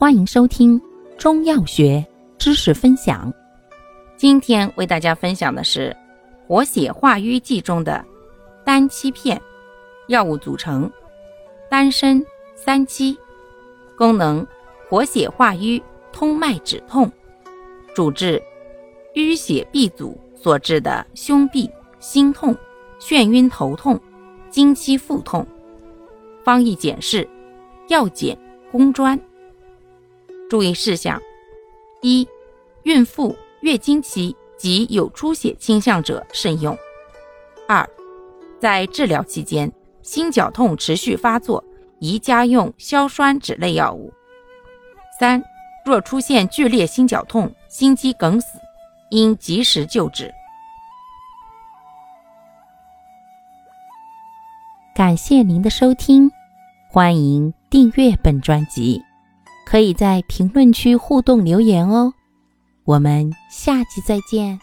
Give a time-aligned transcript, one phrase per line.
[0.00, 0.80] 欢迎收听
[1.18, 2.06] 中药学
[2.38, 3.34] 知识分享。
[4.16, 5.94] 今天为大家分享的是
[6.46, 8.04] 活血化瘀剂中的
[8.64, 9.42] 丹七片。
[10.06, 10.88] 药物组成：
[11.68, 12.24] 丹参
[12.54, 13.18] 三七，
[13.96, 14.46] 功能
[14.88, 17.10] 活血化瘀、通脉止痛，
[17.92, 18.40] 主治
[19.16, 21.68] 淤血闭阻所致的胸痹、
[21.98, 22.56] 心痛、
[23.00, 24.00] 眩晕、头痛、
[24.48, 25.44] 经期腹痛。
[26.44, 27.28] 方义简释：
[27.88, 28.38] 药简
[28.70, 29.18] 工专。
[30.48, 31.20] 注意事项：
[32.00, 32.26] 一、
[32.84, 36.74] 孕妇、月经期及有出血倾向者慎用；
[37.68, 37.86] 二、
[38.58, 39.70] 在治疗期间，
[40.00, 41.62] 心绞痛持续发作，
[41.98, 44.10] 宜加用硝酸酯类药物；
[45.20, 45.42] 三、
[45.84, 48.58] 若出现剧烈心绞痛、心肌梗死，
[49.10, 50.32] 应及时救治。
[54.94, 56.30] 感谢您的收听，
[56.88, 59.07] 欢迎订阅本专辑。
[59.70, 62.14] 可以在评论区互动留言哦，
[62.84, 64.58] 我们下期再见。